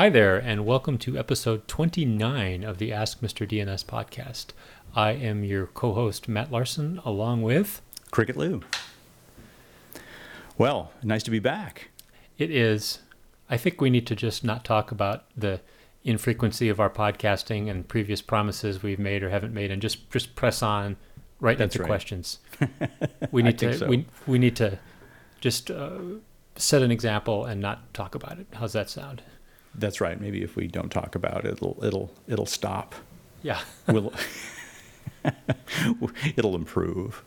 [0.00, 3.46] Hi there, and welcome to episode 29 of the Ask Mr.
[3.46, 4.54] DNS podcast.
[4.94, 7.82] I am your co host, Matt Larson, along with.
[8.10, 8.62] Cricket Liu.
[10.56, 11.90] Well, nice to be back.
[12.38, 13.00] It is.
[13.50, 15.60] I think we need to just not talk about the
[16.02, 20.34] infrequency of our podcasting and previous promises we've made or haven't made, and just just
[20.34, 20.96] press on
[21.40, 21.88] right That's into right.
[21.88, 22.38] questions.
[23.32, 23.86] We need to so.
[23.86, 24.78] we we need to
[25.42, 25.98] just uh,
[26.56, 28.46] set an example and not talk about it.
[28.54, 29.20] How's that sound?
[29.74, 30.20] That's right.
[30.20, 32.94] Maybe if we don't talk about it, it'll it'll it'll stop.
[33.42, 33.60] Yeah.
[33.86, 34.12] We'll
[36.36, 37.22] it'll improve.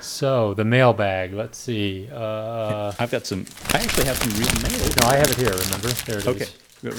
[0.00, 1.32] So the mailbag.
[1.32, 2.08] Let's see.
[2.12, 3.46] Uh, I've got some.
[3.72, 4.88] I actually have some real mail.
[5.00, 5.50] no, I have it here.
[5.50, 5.88] Remember?
[5.88, 6.28] There it is.
[6.28, 6.46] Okay.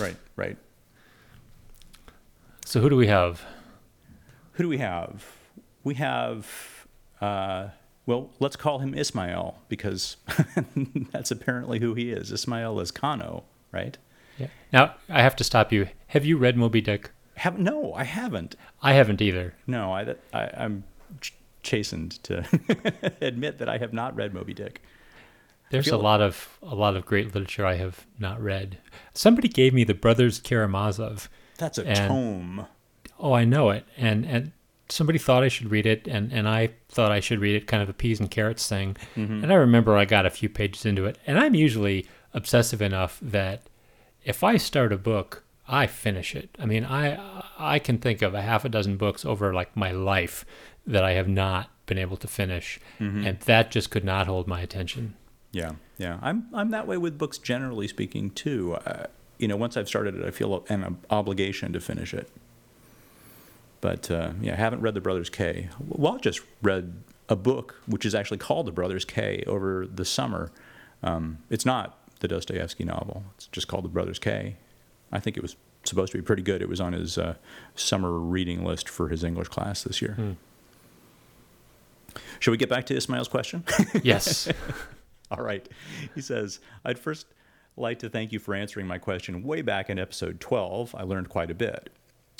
[0.01, 0.15] Right.
[0.35, 0.57] Right.
[2.65, 3.45] So who do we have?
[4.53, 5.25] Who do we have?
[5.83, 6.47] We have.
[7.21, 7.69] Uh,
[8.05, 10.17] well, let's call him Ismael because
[11.11, 12.31] that's apparently who he is.
[12.31, 13.97] Ismael Lezcano, right?
[14.37, 14.47] Yeah.
[14.73, 15.87] Now I have to stop you.
[16.07, 17.11] Have you read Moby Dick?
[17.37, 18.55] Have, no, I haven't.
[18.81, 19.53] I haven't either.
[19.67, 20.83] No, I, I, I'm
[21.21, 21.33] ch-
[21.63, 22.45] chastened to
[23.21, 24.81] admit that I have not read Moby Dick.
[25.71, 28.77] There's a lot of a lot of great literature I have not read.
[29.13, 31.27] Somebody gave me the Brothers Karamazov.
[31.57, 32.65] That's a And- tome.
[33.19, 34.51] Oh, I know it, and and
[34.89, 37.81] somebody thought I should read it, and and I thought I should read it, kind
[37.83, 38.97] of a peas and carrots thing.
[39.15, 43.19] And I remember I got a few pages into it, and I'm usually obsessive enough
[43.21, 43.63] that
[44.23, 46.49] if I start a book, I finish it.
[46.59, 47.17] I mean, I
[47.57, 50.45] I can think of a half a dozen books over like my life
[50.85, 54.61] that I have not been able to finish, and that just could not hold my
[54.61, 55.15] attention.
[55.51, 56.19] Yeah, yeah.
[56.21, 58.75] I'm I'm that way with books generally speaking too.
[58.85, 59.05] Uh,
[59.39, 62.29] you know, once I've started it, I feel an obligation to finish it.
[63.85, 65.69] But uh, yeah, I haven't read The Brothers K.
[65.87, 70.03] Well, I just read a book which is actually called The Brothers K over the
[70.03, 70.51] summer.
[71.03, 73.23] Um, it's not the Dostoevsky novel.
[73.35, 74.55] It's just called The Brothers K.
[75.11, 76.63] I think it was supposed to be pretty good.
[76.63, 77.35] It was on his uh,
[77.75, 80.13] summer reading list for his English class this year.
[80.13, 80.31] Hmm.
[82.39, 83.65] Should we get back to Ismael's question?
[84.01, 84.51] Yes.
[85.29, 85.69] All right.
[86.15, 87.27] He says, I'd first
[87.77, 90.95] like to thank you for answering my question way back in episode 12.
[90.97, 91.91] I learned quite a bit.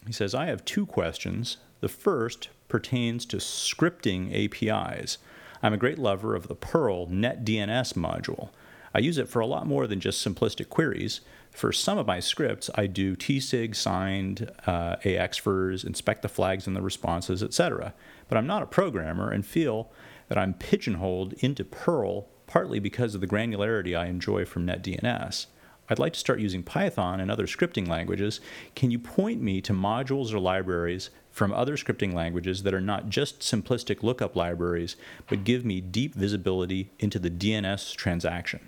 [0.05, 1.57] He says, I have two questions.
[1.81, 5.17] The first pertains to scripting APIs.
[5.61, 8.49] I'm a great lover of the Perl NetDNS module.
[8.93, 11.21] I use it for a lot more than just simplistic queries.
[11.51, 16.75] For some of my scripts, I do tsig, signed, uh, AXFRs, inspect the flags and
[16.75, 17.93] the responses, etc.
[18.29, 19.91] But I'm not a programmer and feel
[20.27, 25.47] that I'm pigeonholed into Perl partly because of the granularity I enjoy from NetDNS.
[25.89, 28.39] I'd like to start using Python and other scripting languages.
[28.75, 33.09] Can you point me to modules or libraries from other scripting languages that are not
[33.09, 34.95] just simplistic lookup libraries,
[35.27, 38.61] but give me deep visibility into the DNS transaction?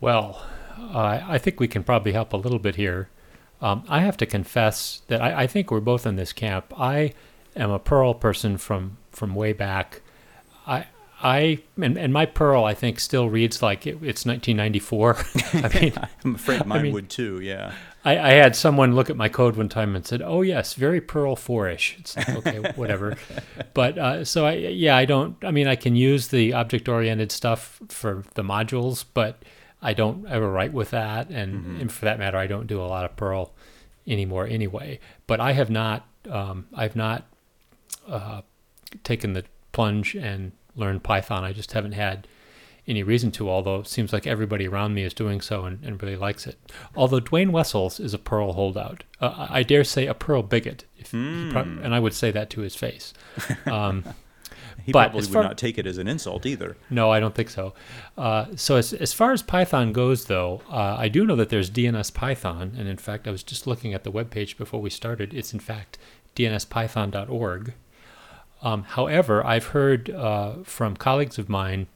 [0.00, 0.44] Well,
[0.78, 3.08] uh, I think we can probably help a little bit here.
[3.60, 6.72] Um, I have to confess that I, I think we're both in this camp.
[6.78, 7.14] I
[7.54, 10.02] am a Perl person from from way back.
[10.66, 10.86] I
[11.22, 15.16] I and, and my Perl I think still reads like it, it's 1994.
[15.64, 15.92] I mean,
[16.24, 17.72] I'm afraid mine mean- would too, yeah.
[18.04, 21.00] I, I had someone look at my code one time and said, "Oh yes, very
[21.00, 23.16] Perl four-ish." It's like, okay, whatever.
[23.74, 25.36] But uh, so I yeah I don't.
[25.44, 29.44] I mean I can use the object-oriented stuff for the modules, but
[29.80, 32.86] I don't ever write with that, and, and for that matter, I don't do a
[32.86, 33.52] lot of Perl
[34.06, 34.98] anymore anyway.
[35.28, 36.06] But I have not.
[36.28, 37.26] Um, I've not
[38.08, 38.42] uh,
[39.04, 41.44] taken the plunge and learned Python.
[41.44, 42.26] I just haven't had
[42.88, 46.02] any reason to, although it seems like everybody around me is doing so and, and
[46.02, 46.58] really likes it.
[46.96, 49.04] Although Duane Wessels is a Perl holdout.
[49.20, 52.50] Uh, I dare say a Perl bigot, if he prob- and I would say that
[52.50, 53.12] to his face.
[53.66, 54.04] Um,
[54.84, 56.76] He But probably as would not take it as an insult either.
[56.90, 57.72] no, I don't think so.
[58.18, 61.70] Uh, so as, as far as Python goes, though, uh, I do know that there's
[61.70, 65.32] DNS Python, and in fact, I was just looking at the webpage before we started.
[65.34, 65.98] It's in fact
[66.34, 67.74] dnspython.org.
[68.62, 71.88] Um, however, I've heard uh, from colleagues of mine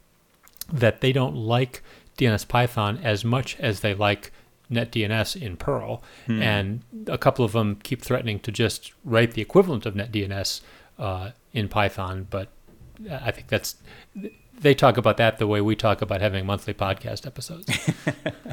[0.72, 1.82] that they don't like
[2.18, 4.32] DNS Python as much as they like
[4.70, 9.86] NetDNS in Perl, and a couple of them keep threatening to just write the equivalent
[9.86, 10.60] of NetDNS
[10.98, 12.26] uh, in Python.
[12.28, 12.48] But
[13.08, 13.76] I think that's
[14.58, 17.66] they talk about that the way we talk about having monthly podcast episodes.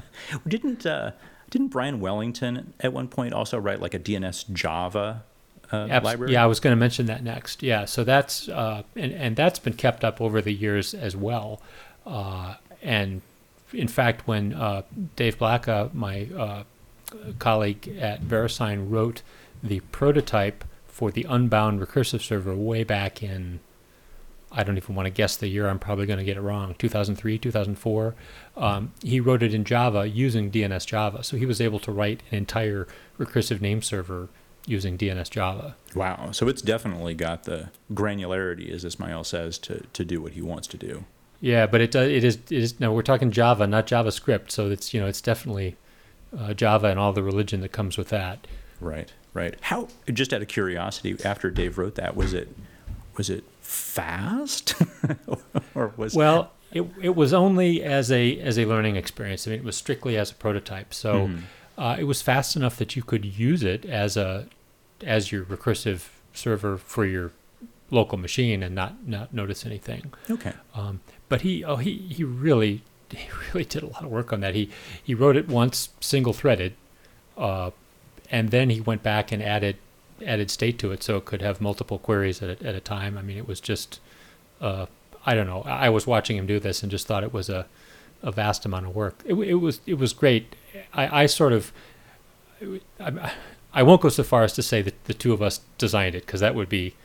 [0.48, 1.12] Didn't uh,
[1.50, 5.24] didn't Brian Wellington at one point also write like a DNS Java
[5.74, 6.34] uh, Abs- library?
[6.34, 7.64] Yeah, I was going to mention that next.
[7.64, 11.62] Yeah, so that's uh, and and that's been kept up over the years as well.
[12.06, 13.22] Uh, and
[13.74, 14.84] in fact, when uh,
[15.16, 16.64] Dave Blacka, my uh,
[17.40, 19.22] colleague at VeriSign, wrote
[19.62, 23.60] the prototype for the Unbound recursive server way back in
[24.56, 25.68] I don't even want to guess the year.
[25.68, 26.76] I'm probably going to get it wrong.
[26.78, 28.16] 2003, 2004.
[28.56, 32.22] Um, he wrote it in Java using DNS Java, so he was able to write
[32.30, 32.88] an entire
[33.18, 34.30] recursive name server
[34.66, 35.76] using DNS Java.
[35.96, 36.32] Wow.
[36.32, 40.68] So it's definitely got the granularity, as Ismael says, to, to do what he wants
[40.70, 41.06] to do.
[41.42, 42.10] Yeah, but it does.
[42.10, 42.36] It is.
[42.36, 42.80] It is.
[42.80, 44.50] No, we're talking Java, not JavaScript.
[44.52, 45.76] So it's you know it's definitely
[46.38, 48.48] uh, Java and all the religion that comes with that.
[48.80, 49.12] Right.
[49.34, 49.56] Right.
[49.62, 49.90] How?
[50.12, 52.48] Just out of curiosity, after Dave wrote that, was it
[53.18, 54.74] was it fast,
[55.76, 56.52] or was well?
[56.72, 59.46] It, it was only as a as a learning experience.
[59.46, 60.94] I mean, it was strictly as a prototype.
[60.94, 61.42] So Mhm.
[61.78, 64.48] Uh, it was fast enough that you could use it as a
[65.04, 67.32] as your recursive server for your
[67.90, 70.14] local machine and not not notice anything.
[70.30, 70.54] okay?
[70.76, 74.42] Um, but he oh he he really he really did a lot of work on
[74.42, 74.56] that.
[74.56, 74.70] He
[75.02, 76.74] he wrote it once single threaded,
[77.38, 77.72] uh,
[78.30, 79.78] and then he went back and added
[80.26, 83.18] added state to it so it could have multiple queries at a, at a time.
[83.18, 84.00] I mean, it was just
[84.62, 84.86] uh,
[85.26, 85.62] I don't know.
[85.64, 87.68] I I was watching him do this and just thought it was a
[88.24, 89.22] a vast amount of work.
[89.26, 90.56] It, it was it was great.
[90.94, 91.72] I, I sort of
[93.00, 93.34] I,
[93.74, 96.26] I won't go so far as to say that the two of us designed it
[96.26, 96.96] because that would be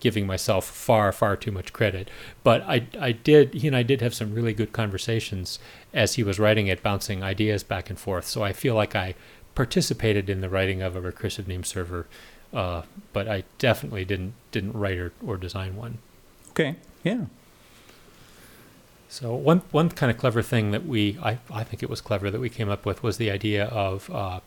[0.00, 2.10] giving myself far far too much credit.
[2.42, 5.58] But I I did he and I did have some really good conversations
[5.92, 8.26] as he was writing it, bouncing ideas back and forth.
[8.26, 9.14] So I feel like I
[9.54, 12.06] participated in the writing of a recursive name server,
[12.52, 12.82] uh,
[13.12, 15.98] but I definitely didn't didn't write or, or design one.
[16.50, 16.76] Okay.
[17.02, 17.26] Yeah.
[19.14, 22.32] So one one kind of clever thing that we I, I think it was clever
[22.32, 24.40] that we came up with was the idea of uh,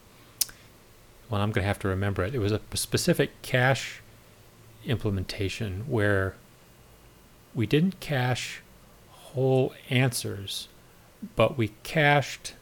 [1.30, 2.36] well I'm going to have to remember it.
[2.36, 4.02] It was a specific cache
[4.86, 6.36] implementation where
[7.56, 8.62] we didn't cache
[9.10, 10.68] whole answers,
[11.38, 12.54] but we cached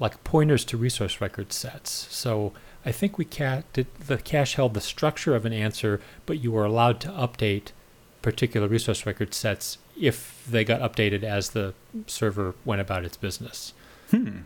[0.00, 2.08] like pointers to resource record sets.
[2.10, 2.52] So
[2.84, 6.50] I think we ca- did, the cache held the structure of an answer, but you
[6.50, 7.70] were allowed to update
[8.22, 11.74] particular resource record sets if they got updated as the
[12.06, 13.72] server went about its business.
[14.10, 14.40] Hmm.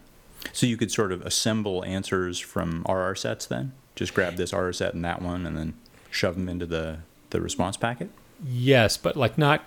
[0.53, 3.73] So you could sort of assemble answers from RR sets then?
[3.95, 5.75] Just grab this RR set and that one and then
[6.11, 6.99] shove them into the,
[7.31, 8.11] the response packet?
[8.47, 9.63] Yes, but like not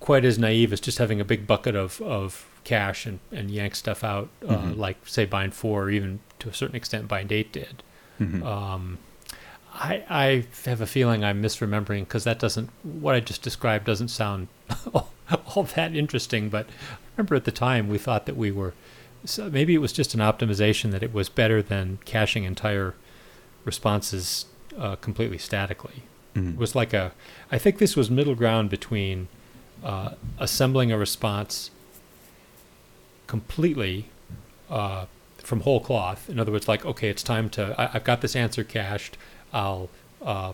[0.00, 3.74] quite as naive as just having a big bucket of, of cache and, and yank
[3.74, 4.76] stuff out, uh, Mhm.
[4.78, 7.82] like say bind four or even to a certain extent bind eight did.
[8.20, 8.42] Mhm.
[8.44, 8.98] Um,
[9.74, 14.08] I, I have a feeling I'm misremembering because that doesn't what I just described doesn't
[14.08, 14.48] sound
[14.92, 15.12] all,
[15.54, 16.48] all that interesting.
[16.48, 18.74] But I remember at the time we thought that we were
[19.24, 22.94] so maybe it was just an optimization that it was better than caching entire
[23.64, 24.46] responses
[24.78, 26.02] uh, completely statically.
[26.34, 26.52] Mhm.
[26.54, 27.12] It was like a
[27.50, 29.28] I think this was middle ground between
[29.82, 31.70] uh, assembling a response
[33.26, 34.06] completely
[34.70, 35.06] uh,
[35.38, 36.28] from whole cloth.
[36.28, 39.16] In other words, like okay, it's time to I, I've got this answer cached.
[39.52, 39.88] I'll,
[40.22, 40.52] uh,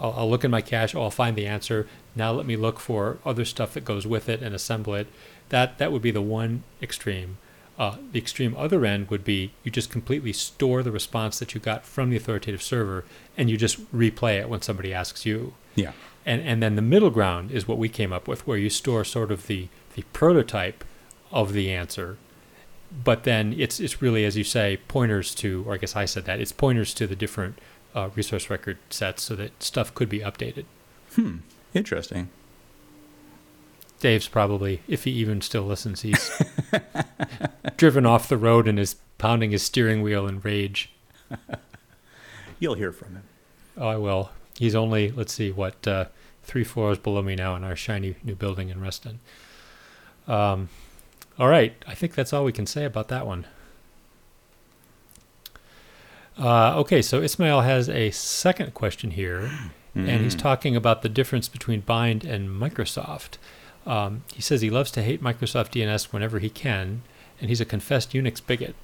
[0.00, 0.94] I'll I'll look in my cache.
[0.94, 1.86] I'll find the answer.
[2.14, 5.06] Now let me look for other stuff that goes with it and assemble it.
[5.48, 7.38] That that would be the one extreme.
[7.78, 11.60] Uh, the extreme other end would be you just completely store the response that you
[11.60, 13.04] got from the authoritative server
[13.36, 15.54] and you just replay it when somebody asks you.
[15.74, 15.92] Yeah.
[16.24, 19.04] And and then the middle ground is what we came up with, where you store
[19.04, 20.84] sort of the the prototype
[21.32, 22.18] of the answer,
[23.04, 26.24] but then it's it's really as you say pointers to, or I guess I said
[26.26, 27.58] that it's pointers to the different
[27.94, 30.64] uh, resource record sets so that stuff could be updated.
[31.14, 31.38] Hmm.
[31.74, 32.30] Interesting.
[34.00, 36.30] Dave's probably, if he even still listens, he's
[37.76, 40.90] driven off the road and is pounding his steering wheel in rage.
[42.58, 43.22] You'll hear from him.
[43.76, 44.30] Oh, I will.
[44.58, 46.06] He's only, let's see, what, uh,
[46.42, 49.20] three floors below me now in our shiny new building in Reston.
[50.26, 50.68] Um,
[51.38, 51.74] all right.
[51.86, 53.46] I think that's all we can say about that one.
[56.38, 59.50] Uh, okay, so Ismael has a second question here,
[59.94, 60.38] and he's Mhm.
[60.40, 63.36] talking about the difference between Bind and Microsoft.
[63.86, 67.02] Um, he says he loves to hate Microsoft DNS whenever he can,
[67.40, 68.74] and he's a confessed Unix bigot.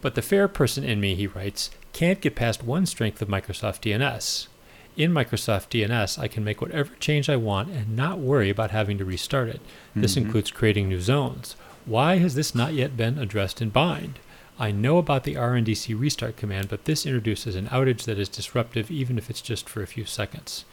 [0.00, 3.80] But the fair person in me, he writes, can't get past one strength of Microsoft
[3.82, 4.48] DNS.
[4.96, 8.98] In Microsoft DNS, I can make whatever change I want and not worry about having
[8.98, 9.60] to restart it.
[9.96, 10.24] This Mhm.
[10.26, 11.56] includes creating new zones.
[11.86, 14.18] Why has this not yet been addressed in Bind?
[14.62, 18.92] I know about the RNDC restart command, but this introduces an outage that is disruptive
[18.92, 20.64] even if it's just for a few seconds.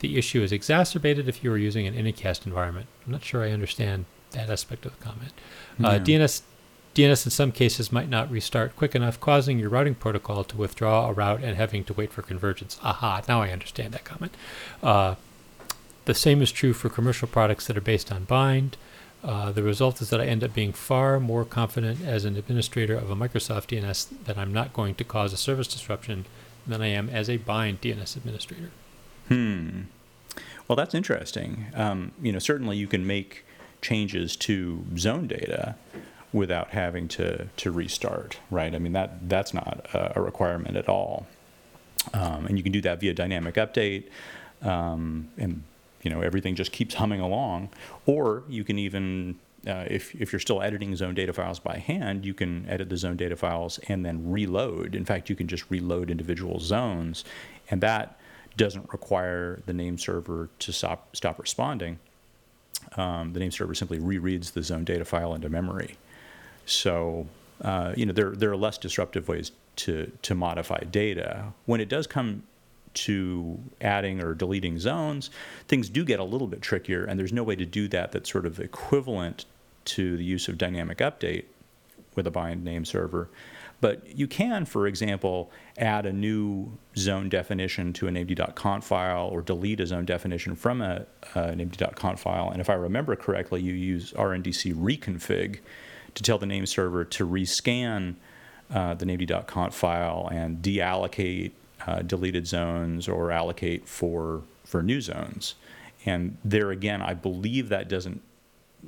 [0.00, 2.88] The issue is exacerbated if you are using an Anycast environment.
[3.06, 5.32] I'm not sure I understand that aspect of the comment.
[5.82, 6.42] Uh, DNS
[6.94, 11.08] DNS in some cases might not restart quick enough, causing your routing protocol to withdraw
[11.08, 12.78] a route and having to wait for convergence.
[12.82, 14.36] Aha, now I understand that comment.
[14.82, 15.14] Uh,
[16.04, 18.76] the same is true for commercial products that are based on bind.
[19.24, 22.94] Uh, the result is that I end up being far more confident as an administrator
[22.94, 26.24] of a Microsoft DNS that I'm not going to cause a service disruption
[26.66, 28.70] than I am as a bind DNS administrator.
[29.28, 29.82] Hmm.
[30.68, 31.66] Well, that's interesting.
[31.74, 33.44] Um, you know, certainly you can make
[33.80, 35.76] changes to zone data
[36.32, 38.74] without having to, to restart, right?
[38.74, 41.26] I mean, that, that's not a, requirement at all.
[42.12, 44.04] Um, and you can do that via dynamic update,
[44.62, 45.62] um, and
[46.02, 47.70] you know everything just keeps humming along.
[48.06, 52.24] Or you can even, uh, if if you're still editing zone data files by hand,
[52.24, 54.94] you can edit the zone data files and then reload.
[54.94, 57.24] In fact, you can just reload individual zones,
[57.70, 58.18] and that
[58.56, 61.98] doesn't require the name server to stop stop responding.
[62.96, 65.96] Um, the name server simply rereads the zone data file into memory.
[66.66, 67.26] So
[67.62, 71.52] uh, you know there there are less disruptive ways to to modify data.
[71.66, 72.44] When it does come
[72.94, 75.30] to adding or deleting zones,
[75.66, 78.30] things do get a little bit trickier, and there's no way to do that that's
[78.30, 79.44] sort of equivalent
[79.84, 81.44] to the use of dynamic update
[82.14, 83.28] with a bind name server.
[83.80, 89.40] But you can, for example, add a new zone definition to a named.conf file or
[89.40, 92.50] delete a zone definition from a, a named.conf file.
[92.50, 95.60] And if I remember correctly, you use rndc reconfig
[96.14, 98.16] to tell the name server to rescan
[98.70, 101.52] uh, the named.conf file and deallocate
[101.86, 105.54] uh, deleted zones or allocate for for new zones.
[106.04, 108.20] And there again, I believe that doesn't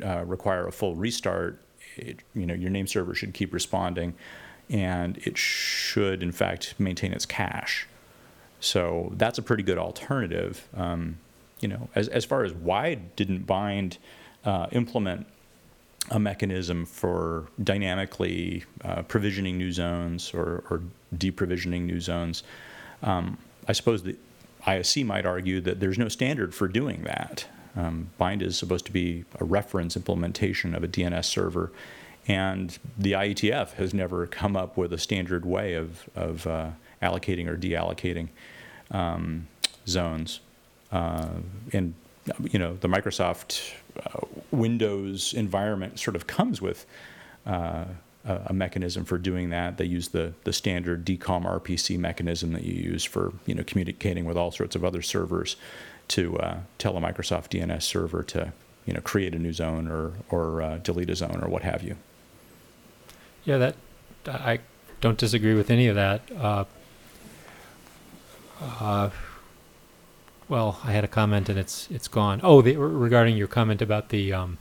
[0.05, 1.61] uh, require a full restart.
[1.97, 4.15] It, you know, your name server should keep responding,
[4.69, 7.87] and it should in fact maintain its cache.
[8.61, 10.69] So that's a pretty good alternative.
[10.77, 11.19] Um,
[11.61, 13.99] you know, as as far as why didn't bind
[14.45, 15.27] uh, implement
[16.11, 20.83] a mechanism for dynamically uh, provisioning new zones or, or
[21.15, 22.43] deprovisioning new zones.
[23.03, 24.17] Um, I suppose the
[24.67, 27.47] ISC might argue that there's no standard for doing that.
[27.77, 31.71] Um, Bind is supposed to be a reference implementation of a DNS server,
[32.27, 36.71] and the IETF has never come up with a standard way of, of uh,
[37.03, 38.29] allocating or deallocating
[38.91, 39.47] um,
[39.87, 40.41] zones.
[40.93, 41.29] Uh,
[41.73, 41.95] and
[42.43, 43.73] you know, the Microsoft
[44.05, 46.87] uh, Windows environment sort of comes with
[47.47, 47.85] uh,
[48.25, 49.79] a, mechanism for doing that.
[49.79, 54.25] They use the the standard DCOM RPC mechanism that you use for you know communicating
[54.25, 55.57] with all sorts of other servers
[56.09, 58.53] to uh, tell a Microsoft DNS server to
[58.85, 61.83] you know create a new zone or or uh, delete a zone or what have
[61.83, 61.97] you.
[63.45, 63.77] Yeah, that
[64.27, 64.61] I
[65.01, 66.23] don't disagree with any of that.
[66.37, 66.65] Uh,
[68.61, 69.11] uh
[70.49, 72.41] well, I had a comment and it's it's gone.
[72.43, 74.59] Oh, the, regarding your comment about the um,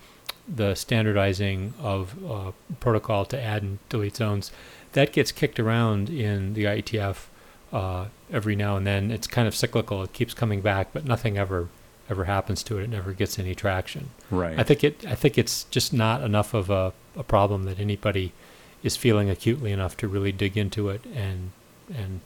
[0.54, 4.52] the standardizing of uh, protocol to add and delete zones,
[4.94, 7.26] that gets kicked around in the IETF
[7.72, 9.12] uh, every now and then.
[9.12, 11.70] It's kind of cyclical; it keeps coming back, but nothing ever
[12.10, 12.84] ever happens to it.
[12.84, 14.10] It never gets any traction.
[14.32, 14.58] Right.
[14.58, 15.06] I think it.
[15.06, 18.34] I think it's just not enough of a, a problem that anybody
[18.82, 21.52] is feeling acutely enough to really dig into it and
[21.94, 22.22] and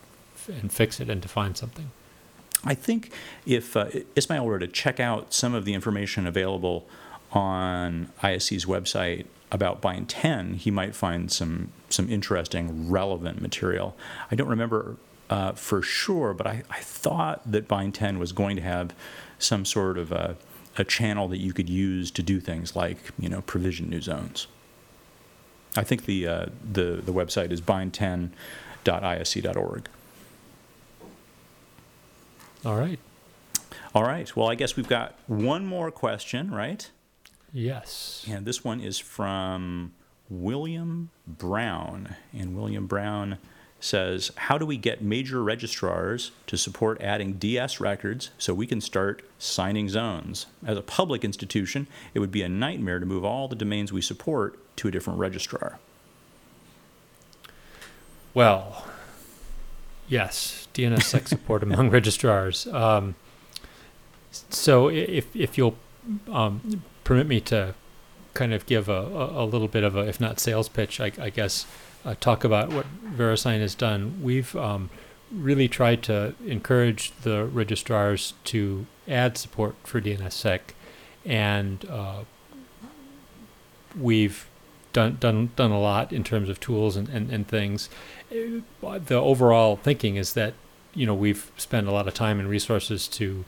[0.47, 1.91] and fix it and to find something.
[2.65, 3.11] I think
[3.45, 6.85] if uh, Ismael were to check out some of the information available
[7.35, 13.95] on ISC's website about Bind 10, he might find some some interesting, relevant material.
[14.31, 14.97] I don't remember
[15.29, 18.95] uh, for sure, but I, I thought that Bind 10 was going to have
[19.37, 20.37] some sort of a,
[20.77, 24.47] a channel that you could use to do things like you know provision new zones.
[25.75, 29.89] I think the uh, the the website is bind10.isc.org.
[32.65, 32.99] All right.
[33.93, 34.35] All right.
[34.35, 36.89] Well, I guess we've got one more question, right?
[37.53, 38.25] Yes.
[38.27, 39.93] And this one is from
[40.29, 42.15] William Brown.
[42.33, 43.37] And William Brown
[43.79, 48.81] says, How do we get major registrars to support adding DS records so we can
[48.81, 50.47] start signing zones?
[50.65, 54.01] As a public institution, it would be a nightmare to move all the domains we
[54.01, 55.77] support to a different registrar.
[58.33, 58.87] Well,
[60.07, 62.67] Yes, DNSSEC support among registrars.
[62.67, 63.15] Um,
[64.31, 65.75] so if if you'll
[66.31, 67.75] um, permit me to
[68.33, 71.11] kind of give a, a, a, little bit of a, if not sales pitch, I,
[71.19, 71.65] I guess,
[72.03, 74.19] uh, talk about what VeriSign has done.
[74.21, 74.89] We've um,
[75.31, 80.59] really tried to encourage the registrars to add support for DNSSEC,
[81.25, 82.23] and uh,
[83.99, 84.47] we've
[84.93, 87.89] done done done a lot in terms of tools and, and, and things
[88.29, 90.53] the overall thinking is that
[90.93, 93.45] you know we've spent a lot of time and resources to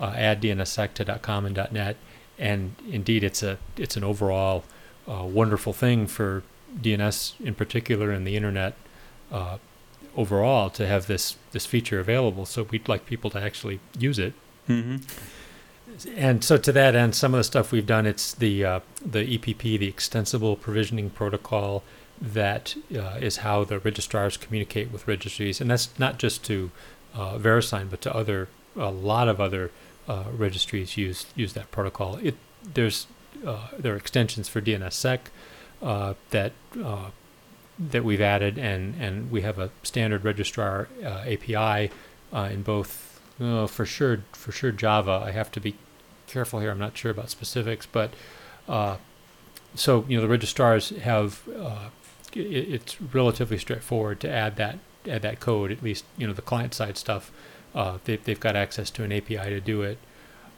[0.00, 1.96] uh, add DNSSEC to .com and .net,
[2.38, 4.64] and indeed it's a it's an overall
[5.08, 6.42] uh, wonderful thing for
[6.80, 8.74] DNS in particular and the internet
[9.32, 9.58] uh,
[10.16, 12.44] overall to have this this feature available.
[12.46, 14.34] So we'd like people to actually use it.
[14.68, 14.96] Mm-hmm.
[16.16, 19.38] And so to that end, some of the stuff we've done, it's the uh, the
[19.38, 21.82] EPP, the Extensible Provisioning Protocol
[22.20, 26.70] that uh, is how the registrars communicate with registries, and that's not just to
[27.14, 29.70] uh, VeriSign, but to other a lot of other
[30.08, 32.16] uh, registries use use that protocol.
[32.16, 32.34] It
[32.74, 33.06] there's
[33.46, 35.20] uh, there are extensions for DNSSEC
[35.82, 37.10] uh, that uh,
[37.78, 41.90] that we've added, and and we have a standard registrar uh, API
[42.32, 45.22] in both for sure for sure Java.
[45.24, 45.76] I have to be
[46.26, 46.70] careful here.
[46.70, 48.12] I'm not sure about specifics, but
[49.74, 51.42] so you know the registrars have
[52.34, 55.70] it, it's relatively straightforward to add that add that code.
[55.70, 57.30] At least you know the client side stuff.
[57.78, 59.98] Uh, they, they've got access to an API to do it.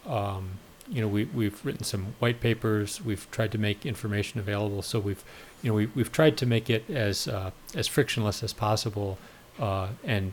[0.06, 0.52] Um,
[0.88, 3.04] you know, we, we've written some white papers.
[3.04, 4.80] We've tried to make information available.
[4.80, 5.22] So we've,
[5.62, 9.18] you know, we, we've tried to make it as uh, as frictionless as possible,
[9.58, 10.32] uh, and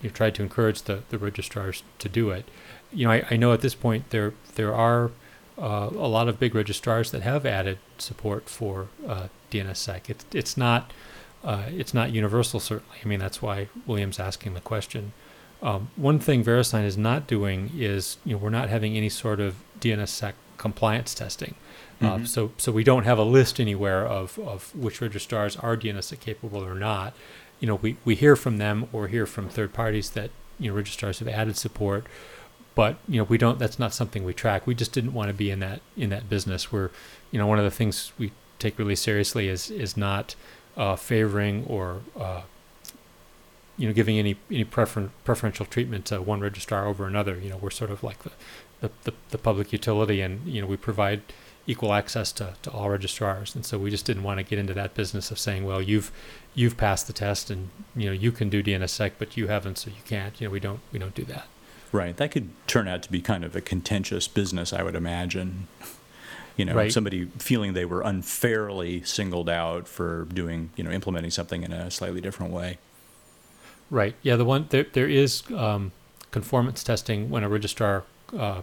[0.00, 2.46] you've tried to encourage the, the registrars to do it.
[2.90, 5.10] You know, I, I know at this point there there are
[5.58, 10.08] uh, a lot of big registrars that have added support for uh, DNSSEC.
[10.08, 10.90] It's it's not
[11.44, 12.96] uh, it's not universal certainly.
[13.04, 15.12] I mean that's why William's asking the question.
[15.64, 19.40] Um, one thing VeriSign is not doing is you know we're not having any sort
[19.40, 21.54] of DNSSEC compliance testing.
[22.00, 22.26] Uh, Mhm.
[22.28, 26.62] so so we don't have a list anywhere of, of which registrars are DNSSEC capable
[26.64, 27.14] or not.
[27.60, 30.30] You know we, we hear from them or hear from third parties that
[30.60, 32.04] you know registrars have added support,
[32.74, 33.58] but you know we don't.
[33.58, 34.66] That's not something we track.
[34.66, 36.90] We just didn't want to be in that in that business where
[37.30, 40.34] you know one of the things we take really seriously is is not
[40.76, 42.42] uh, favoring or uh,
[43.76, 47.38] you know giving any any prefer- preferential treatment to one registrar over another.
[47.38, 48.30] You know we're sort of like the
[48.80, 51.22] the, the, the public utility, and you know we provide
[51.66, 54.74] equal access to, to all registrars, and so we just didn't want to get into
[54.74, 56.12] that business of saying, well, you've
[56.54, 59.90] you've passed the test, and you know you can do DNSSEC, but you haven't, so
[59.90, 60.38] you can't.
[60.40, 61.46] You know we don't we don't do that.
[61.92, 62.16] Right.
[62.16, 65.68] That could turn out to be kind of a contentious business, I would imagine.
[66.56, 66.92] You know, Right.
[66.92, 71.90] somebody feeling they were unfairly singled out for doing, you know, implementing something in a
[71.92, 72.78] slightly different way.
[73.90, 74.14] Right.
[74.22, 74.36] Yeah.
[74.36, 75.92] The one there there is um,
[76.30, 78.04] conformance testing when a registrar
[78.36, 78.62] uh,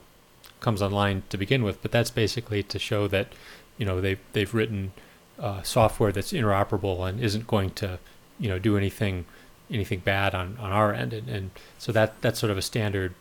[0.60, 3.34] comes online to begin with, but that's basically to show that
[3.78, 4.94] you know they've they've written
[5.40, 8.00] uh, software that's interoperable and isn't going to
[8.40, 9.26] you know do anything
[9.70, 13.14] anything bad on, on our end, and, and so that that's sort of a standard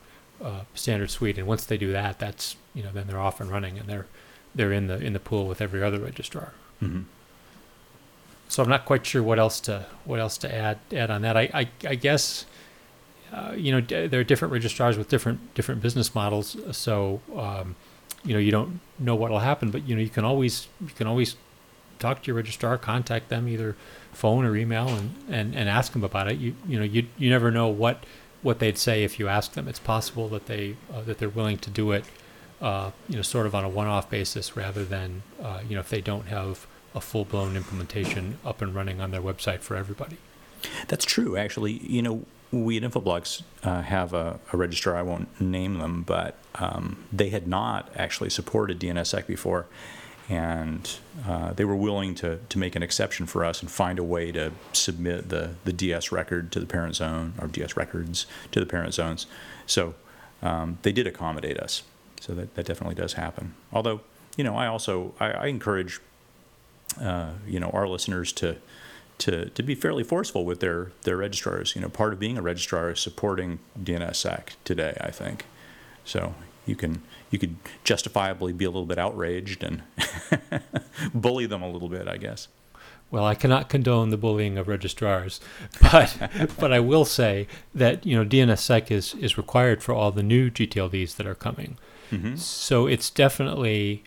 [0.43, 1.39] uh, standard suite.
[1.39, 4.07] And once they do that, that's you know then they're off and running and they're
[4.55, 6.53] they're in the in the pool with every other registrar.
[6.81, 7.03] hmm
[8.51, 11.37] So I'm not quite sure what else to what else to add add on that.
[11.37, 12.47] I I, I guess
[13.33, 16.57] uh, you know d- there are different registrars with different different business models.
[16.73, 17.77] So um,
[18.25, 20.89] you know you don't know what will happen, but you know you can always you
[20.89, 21.37] can always
[22.01, 23.77] talk to your registrar, contact them either
[24.13, 26.39] phone or email, and, and, and ask them about it.
[26.39, 28.05] You you know you you never know what
[28.43, 29.69] what they'd say if you ask them.
[29.69, 32.05] It's possible that they uh, that they're willing to do it.
[32.61, 35.89] Uh, you know, sort of on a one-off basis, rather than uh, you know if
[35.89, 40.17] they don't have a full-blown implementation up and running on their website for everybody.
[40.89, 41.73] That's true, actually.
[41.73, 44.97] You know, we at Infoblox uh, have a, a registrar.
[44.97, 49.67] I won't name them, but um, they had not actually supported DNSSEC before,
[50.29, 54.05] and uh, they were willing to, to make an exception for us and find a
[54.05, 58.61] way to submit the, the DS record to the parent zone or DS records to
[58.61, 59.27] the parent zones.
[59.67, 59.95] So
[60.43, 61.83] um, they did accommodate us.
[62.21, 63.55] So that, that definitely does happen.
[63.73, 64.01] Although,
[64.37, 66.01] you know, I also I, I encourage
[67.01, 68.57] uh, you know our listeners to
[69.19, 71.75] to to be fairly forceful with their their registrars.
[71.75, 74.97] You know, part of being a registrar is supporting DNSSEC today.
[75.01, 75.45] I think
[76.05, 76.35] so.
[76.67, 79.83] You can you could justifiably be a little bit outraged and
[81.15, 82.09] bully them a little bit.
[82.09, 82.49] I guess.
[83.11, 85.41] Well, I cannot condone the bullying of registrars,
[85.81, 86.17] but
[86.59, 90.51] but I will say that you know DNSSEC is is required for all the new
[90.51, 91.77] GTLDs that are coming.
[92.11, 92.37] Mm-hmm.
[92.37, 94.03] So it's definitely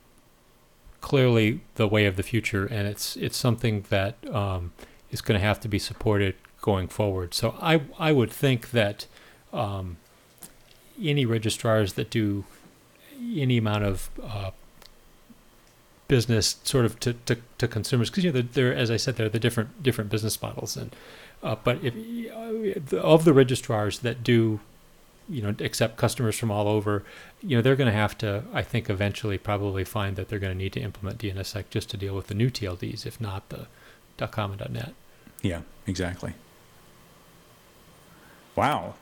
[1.03, 4.71] clearly the way of the future, and it's it's something that um,
[5.11, 7.33] is going to have to be supported going forward.
[7.33, 9.05] So I I would think that
[9.51, 9.97] um,
[10.99, 12.45] any registrars that do
[13.35, 14.51] any amount of uh,
[16.07, 19.29] business sort of to, to, to consumers because you know they're as I said they're
[19.29, 20.95] the different different business models and
[21.41, 21.93] uh, but if
[22.93, 24.59] uh, of the registrars that do
[25.29, 27.03] you know accept customers from all over
[27.41, 30.51] you know they're going to have to I think eventually probably find that they're going
[30.51, 33.67] to need to implement DNSSEC just to deal with the new TLDs if not the
[34.27, 34.93] .com and .net
[35.41, 35.61] Yeah.
[35.87, 36.33] Exactly.
[38.55, 38.95] Wow.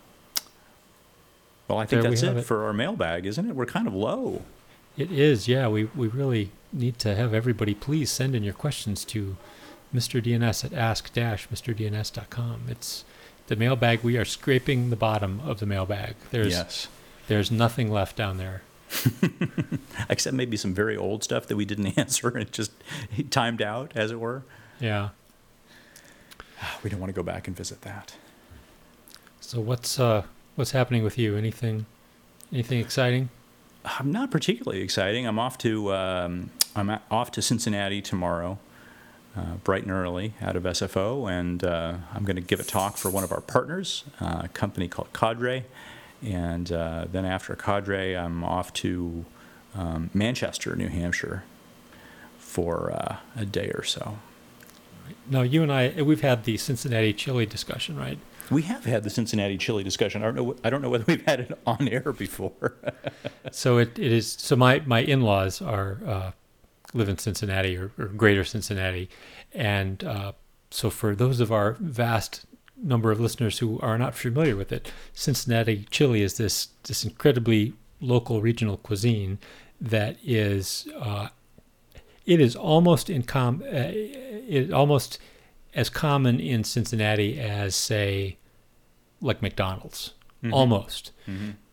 [1.67, 2.41] Well, I think There that's it it.
[2.45, 3.55] for our mailbag, isn't it?
[3.55, 4.43] We're kind of low.
[4.97, 5.67] It is, yeah.
[5.67, 9.38] We we really need to have everybody please send in your questions to
[9.93, 10.21] Mr.
[10.21, 12.62] DNS at ask-mrdns.com.
[12.69, 13.03] It's
[13.52, 14.02] the mailbag.
[14.02, 16.16] We are scraping the bottom of the mailbag.
[16.32, 16.88] There's yes.
[17.28, 18.62] there's nothing left down there.
[20.10, 22.72] Except maybe some very old stuff that we didn't answer and just
[23.30, 24.44] timed out, as it were.
[24.80, 25.10] Yeah.
[26.82, 28.16] We don't want to go back and visit that.
[29.42, 30.24] So what's uh
[30.56, 31.36] what's happening with you?
[31.36, 31.88] Anything
[32.54, 33.30] anything exciting?
[33.84, 35.28] I'm not particularly exciting.
[35.28, 38.60] I'm off to um, I'm off to Cincinnati tomorrow,
[39.36, 42.98] uh, bright and early out of SFO, and uh, I'm going to give a talk
[42.98, 45.65] for one of our partners, uh, a company called Cadre,
[46.24, 49.26] and uh, then after Cadre, I'm off to
[49.76, 51.44] um, Manchester, New Hampshire,
[52.38, 54.17] for uh, a day or so.
[55.30, 58.17] Now, you and I, we've had the Cincinnati chili discussion, right?
[58.50, 60.22] We have had the Cincinnati chili discussion.
[60.22, 60.56] I don't know.
[60.63, 62.74] I don't know whether we've had it on air before.
[63.54, 64.32] So it, it is.
[64.32, 66.32] So my my in laws are uh,
[66.93, 69.10] live in Cincinnati or, or Greater Cincinnati,
[69.54, 70.32] and uh,
[70.69, 74.91] so for those of our vast number of listeners who are not familiar with it,
[75.13, 79.38] Cincinnati chili is this this incredibly local regional cuisine
[79.80, 81.30] that is uh,
[82.25, 85.19] it is almost in com uh, it almost
[85.73, 88.38] as common in Cincinnati as say
[89.21, 90.13] like McDonald's.
[90.51, 91.12] Almost.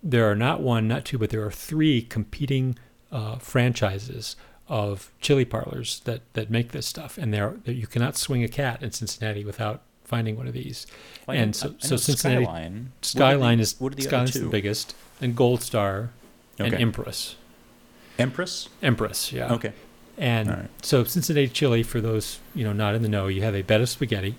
[0.03, 2.79] There are not one, not two, but there are three competing
[3.11, 4.37] uh, franchises
[4.69, 8.83] of chili parlors that, that make this stuff, and there you cannot swing a cat
[8.83, 10.87] in Cincinnati without finding one of these.
[11.27, 12.73] Like, and so, so Cincinnati Skyline.
[12.73, 14.41] What are the- Skyline is what are the other Skyline's two?
[14.41, 16.11] the biggest, and Gold Star,
[16.59, 17.37] and Empress.
[18.19, 18.69] Empress.
[18.83, 19.53] Empress, yeah.
[19.53, 19.73] Okay.
[20.17, 20.69] And right.
[20.83, 23.81] so Cincinnati chili, for those you know not in the know, you have a bed
[23.81, 24.35] of spaghetti,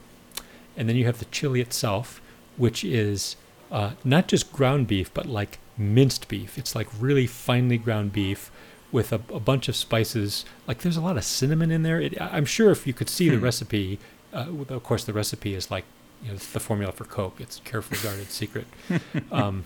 [0.78, 2.22] and then you have the chili itself,
[2.58, 3.36] which is
[3.72, 6.58] uh, not just ground beef, but like minced beef.
[6.58, 8.52] It's like really finely ground beef
[8.92, 10.46] with a, a bunch of spices.
[10.68, 12.00] Like there's a lot of cinnamon in there.
[12.02, 13.44] It, I- I'm sure if you could see the Hmm.
[13.44, 14.00] recipe,
[14.34, 15.86] uh, of course the recipe is like
[16.24, 17.40] you know the formula for Coke.
[17.40, 18.68] It's a carefully guarded secret.
[19.32, 19.64] um,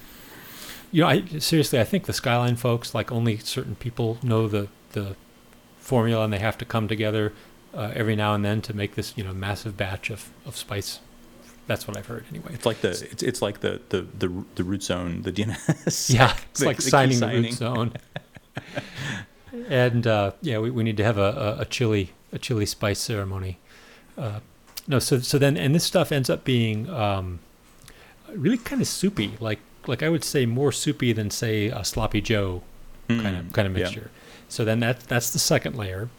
[0.91, 4.67] you know, I seriously, I think the Skyline folks, like only certain people know the
[4.91, 5.15] the
[5.79, 7.33] formula, and they have to come together
[7.73, 10.99] uh, every now and then to make this, you know, massive batch of, of spice.
[11.65, 12.51] That's what I've heard, anyway.
[12.53, 16.13] It's like the it's, it's like the, the, the, the root zone, the DNS.
[16.13, 17.93] Yeah, it's the- like the key signing the root zone.
[19.69, 22.99] and uh, yeah, we, we need to have a, a, a chili a chili spice
[22.99, 23.57] ceremony.
[24.17, 24.39] Uh,
[24.87, 27.39] no, so so then and this stuff ends up being um,
[28.35, 32.21] really kind of soupy, like like I would say more soupy than say a sloppy
[32.21, 32.63] Joe
[33.07, 33.83] kind of Mm, kind of yeah.
[33.83, 34.11] mixture.
[34.49, 36.09] So then that that's the second layer,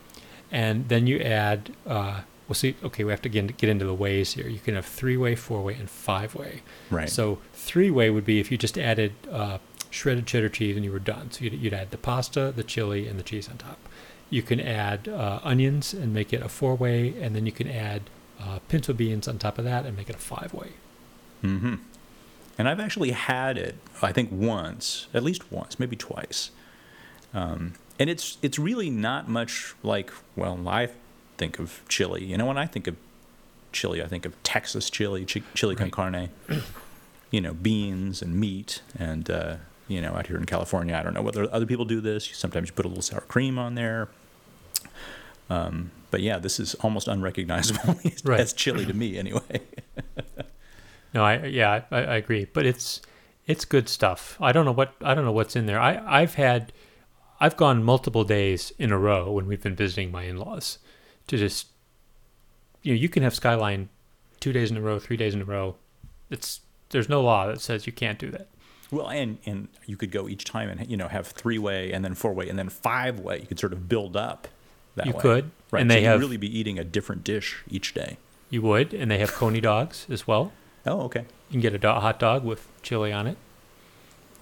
[0.50, 1.72] and then you add.
[1.86, 4.46] Uh, well, see, okay, we have to get, get into the ways here.
[4.46, 6.60] You can have three way, four way, and five way.
[6.90, 7.08] Right.
[7.08, 9.58] So three way would be if you just added uh,
[9.94, 11.30] shredded cheddar cheese and you were done.
[11.30, 13.78] So you'd, you'd add the pasta, the chili, and the cheese on top.
[14.28, 17.68] You can add uh, onions and make it a four way, and then you can
[17.68, 18.02] add
[18.40, 20.72] uh, pinto beans on top of that and make it a five way.
[21.42, 21.74] Mm-hmm.
[22.58, 26.50] And I've actually had it, I think once, at least once, maybe twice.
[27.32, 30.88] Um, and it's it's really not much like well, I
[31.36, 32.24] think of chili.
[32.24, 32.96] You know, when I think of
[33.72, 36.30] chili, I think of Texas chili, chi- chili con carne.
[37.30, 39.56] you know, beans and meat, and uh,
[39.88, 42.28] you know, out here in California, I don't know whether other people do this.
[42.32, 44.08] Sometimes you put a little sour cream on there.
[45.50, 48.40] Um, but yeah, this is almost unrecognizable as, Right.
[48.40, 49.60] as chili to me, anyway.
[51.14, 53.00] No, I yeah, I, I agree, but it's
[53.46, 54.36] it's good stuff.
[54.40, 55.78] I don't know what I don't know what's in there.
[55.78, 56.72] I I've had
[57.38, 60.78] I've gone multiple days in a row when we've been visiting my in-laws
[61.28, 61.68] to just
[62.82, 63.90] you know you can have Skyline
[64.40, 65.76] two days in a row, three days in a row.
[66.30, 68.48] It's there's no law that says you can't do that.
[68.90, 72.04] Well, and and you could go each time and you know have three way and
[72.04, 73.40] then four way and then five way.
[73.40, 74.48] You could sort of build up.
[74.96, 75.20] That You way.
[75.20, 75.80] could, right?
[75.80, 78.16] and so they you'd have- really be eating a different dish each day.
[78.50, 80.52] You would, and they have coney dogs as well.
[80.86, 81.22] Oh, okay.
[81.48, 83.36] You can get a do- hot dog with chili on it.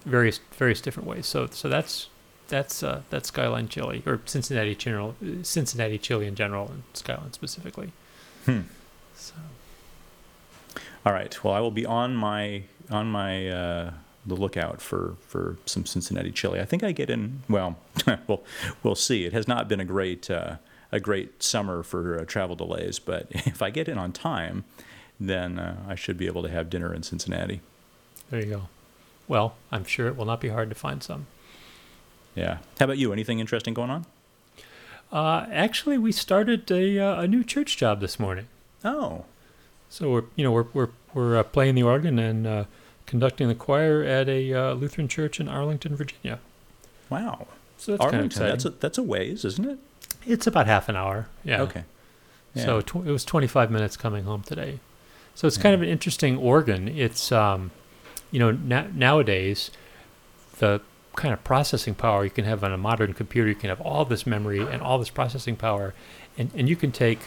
[0.05, 1.25] Various various different ways.
[1.25, 2.09] So so that's
[2.49, 7.91] that's uh, that's Skyline chili or Cincinnati general Cincinnati chili in general and Skyline specifically.
[8.45, 8.61] Hmm.
[9.15, 9.33] So
[11.05, 11.41] All right.
[11.43, 13.91] Well, I will be on my on my uh,
[14.25, 16.59] the lookout for for some Cincinnati chili.
[16.59, 17.41] I think I get in.
[17.49, 17.77] Well,
[18.27, 18.43] we'll
[18.83, 19.25] we'll see.
[19.25, 20.55] It has not been a great uh,
[20.91, 24.63] a great summer for uh, travel delays, but if I get in on time,
[25.19, 27.61] then uh, I should be able to have dinner in Cincinnati.
[28.29, 28.61] there you go.
[29.27, 31.27] Well, I'm sure it will not be hard to find some.
[32.35, 32.57] Yeah.
[32.79, 33.13] How about you?
[33.13, 34.05] Anything interesting going on?
[35.11, 38.47] Uh, actually, we started a uh, a new church job this morning.
[38.83, 39.25] Oh,
[39.89, 42.63] So we're you know we're we're we're uh, playing the organ and uh,
[43.05, 46.39] conducting the choir at a uh, Lutheran church in Arlington, Virginia.
[47.09, 47.47] wow.
[47.77, 48.47] So that's kind of exciting.
[48.49, 49.77] That's a, that's a ways, isn't it?
[50.25, 51.27] it's about half an hour.
[51.43, 51.61] Yeah.
[51.63, 51.83] Okay.
[52.55, 52.81] So Yeah.
[52.81, 54.79] tw- it was 25 minutes coming home today.
[55.35, 56.87] So it's kind of an interesting organ.
[56.87, 57.71] It's, um,
[58.31, 59.69] you know, na- nowadays,
[60.59, 60.79] the
[61.15, 64.05] kind of processing power you can have on a modern computer, you can have all
[64.05, 65.93] this memory and all this processing power,
[66.37, 67.19] and, and you can take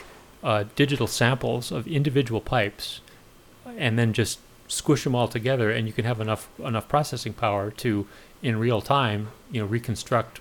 [0.42, 3.00] uh, digital samples of individual pipes
[3.76, 7.70] and then just squish them all together, and you can have enough enough processing power
[7.72, 8.07] to
[8.42, 10.40] in real time, you know, reconstruct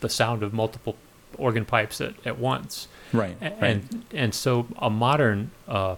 [0.00, 0.96] the sound of multiple
[1.38, 2.88] organ pipes at, at once.
[3.12, 3.36] Right.
[3.40, 3.62] A- right.
[3.62, 5.96] And and so a modern uh,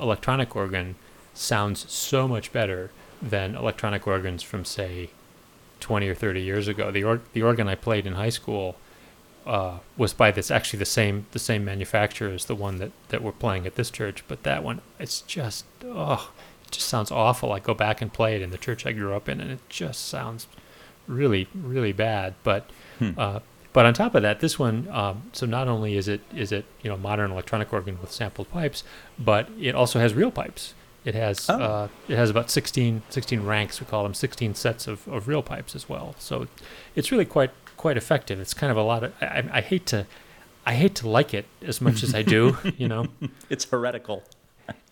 [0.00, 0.96] electronic organ
[1.34, 5.10] sounds so much better than electronic organs from say
[5.80, 6.90] 20 or 30 years ago.
[6.90, 8.76] The or- the organ I played in high school
[9.46, 13.22] uh, was by this actually the same the same manufacturer as the one that that
[13.22, 16.30] we're playing at this church, but that one it's just oh
[16.72, 17.52] just sounds awful.
[17.52, 19.60] I go back and play it in the church I grew up in, and it
[19.68, 20.46] just sounds
[21.06, 22.34] really really bad.
[22.42, 23.10] But Hmm.
[23.16, 23.40] uh,
[23.72, 26.64] but on top of that, this one um, so not only is it is it
[26.82, 28.84] you know modern electronic organ with sampled pipes,
[29.18, 30.74] but it also has real pipes.
[31.04, 31.58] It has Oh.
[31.58, 35.42] uh, it has about 16, 16 ranks we call them sixteen sets of, of real
[35.42, 36.14] pipes as well.
[36.18, 36.46] So
[36.94, 38.38] it's really quite quite effective.
[38.40, 40.06] It's kind of a lot of I, I- I hate to
[40.64, 42.56] I hate to like it as much as I do.
[42.78, 43.06] You know,
[43.50, 44.22] it's heretical.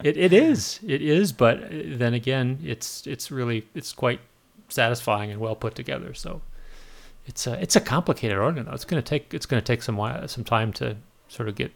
[0.03, 4.21] It, it is it is, but uh, then again, it's it's really it's quite
[4.69, 6.15] satisfying and well put together.
[6.15, 6.41] So
[7.27, 8.73] it's a it's a complicated organ though.
[8.73, 10.97] It's gonna take it's gonna take some while, some time to
[11.29, 11.73] sort of get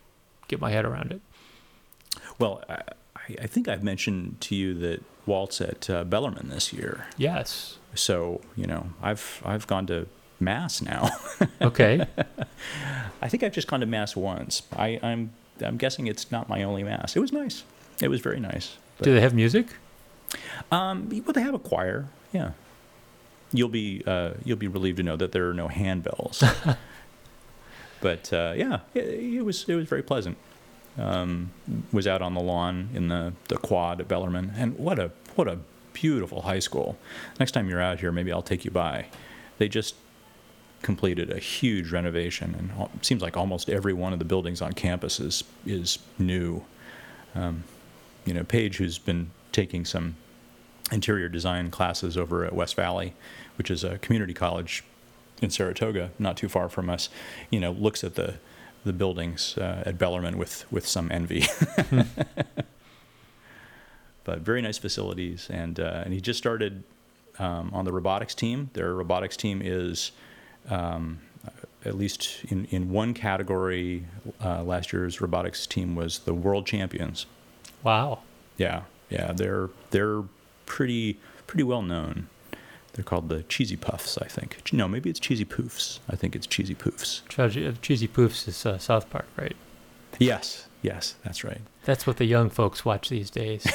[0.49, 1.21] get my head around it.
[2.39, 2.83] Well, I, I-
[3.41, 7.07] I think I've mentioned to you that Walt's at uh, Bellarmine this year.
[7.17, 7.79] Yes.
[7.95, 10.07] So you know, I've I've gone to
[10.41, 11.09] mass now.
[11.63, 12.07] Okay.
[13.23, 14.63] I think I've just gone to mass once.
[14.77, 15.33] I, I'm
[15.65, 17.17] I'm guessing it's not my only mass.
[17.17, 17.65] It was nice.
[18.01, 18.77] It was very nice.
[18.99, 19.67] But, Do they have music?
[20.73, 22.09] um, well, they have a choir.
[22.33, 22.53] Yeah.
[23.53, 26.43] You'll be uh, you'll be relieved to know that there are no handbells.
[28.01, 30.37] but uh, yeah, it, it was it was very pleasant.
[30.99, 31.51] Um,
[31.93, 35.49] was out on the lawn in the, the quad at Bellarmine, and what a what
[35.49, 35.59] a
[35.93, 36.97] beautiful high school.
[37.41, 39.07] Next time you're out here, maybe I'll take you by.
[39.59, 39.95] They just
[40.83, 45.21] completed a huge renovation, and seems like almost every one of the buildings on campus
[45.21, 46.65] is is new.
[47.37, 47.65] Um,
[48.25, 50.17] you know, Paige, who's been taking some
[50.93, 53.15] interior design classes over at West Valley,
[53.57, 54.85] which is a community college
[55.41, 57.09] in Saratoga, not too far from us,
[57.51, 58.35] you know, looks at the
[58.85, 61.45] the buildings uh, at Bellarmine with with some envy.
[64.25, 66.85] but very nice facilities, and uh, and he just started
[67.39, 68.71] um, on the robotics team.
[68.75, 70.13] Their robotics team is.
[70.71, 71.21] Um,
[71.85, 74.07] at least in, in one category,
[74.43, 77.27] uh, last year's robotics team was the world champions.
[77.85, 78.21] Wow.
[78.57, 80.23] Yeah, yeah, they're they're
[80.67, 82.29] pretty pretty well known.
[82.95, 84.73] They're called the Cheesy Puffs, I think.
[84.73, 85.99] No, maybe it's Cheesy Poofs.
[86.09, 87.23] I think it's Cheesy Poofs.
[87.29, 87.67] Cheesy,
[88.07, 89.57] uh, Poofs is uh, South Park, right?
[90.21, 91.61] Yes, yes, that's right.
[91.85, 93.67] That's what the young folks watch these days.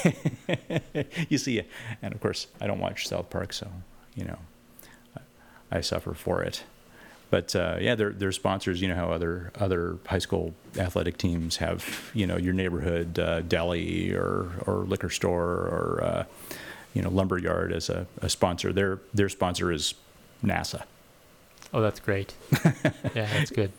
[1.29, 1.61] you see,
[2.01, 3.67] and of course, I don't watch South Park, so
[4.15, 4.39] you know,
[5.17, 6.63] I, I suffer for it.
[7.29, 8.81] But uh, yeah, they're they're sponsors.
[8.81, 13.41] You know how other other high school athletic teams have you know your neighborhood uh,
[13.41, 16.23] deli or or liquor store or uh,
[16.93, 18.73] you know lumber yard as a, a sponsor.
[18.73, 19.93] Their their sponsor is
[20.43, 20.83] NASA.
[21.73, 22.33] oh, that's great.
[23.15, 23.71] Yeah, that's good.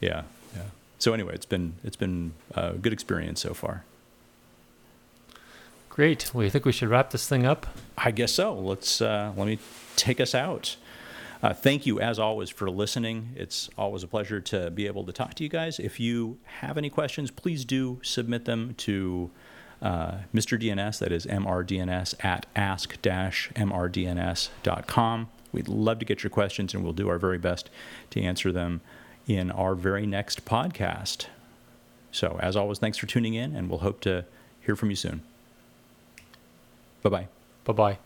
[0.00, 0.22] Yeah,
[0.54, 0.64] yeah.
[0.98, 3.84] So anyway, it's been it's been a good experience so far.
[5.88, 6.30] Great.
[6.34, 7.66] Well, you think we should wrap this thing up?
[7.98, 8.54] I guess so.
[8.54, 9.58] Let's uh, let me
[9.96, 10.76] take us out.
[11.42, 13.30] Uh, thank you, as always, for listening.
[13.34, 15.80] It's always a pleasure to be able to talk to you guys.
[15.80, 19.30] If you have any questions, please do submit them to
[19.82, 20.60] uh, Mr.
[20.60, 25.28] DNS, that is mrdns at ask-mrdns.com.
[25.52, 27.68] We'd love to get your questions, and we'll do our very best
[28.10, 28.80] to answer them
[29.26, 31.26] in our very next podcast.
[32.12, 34.24] So, as always, thanks for tuning in, and we'll hope to
[34.60, 35.22] hear from you soon.
[37.02, 37.26] Bye bye.
[37.64, 37.98] Bye bye.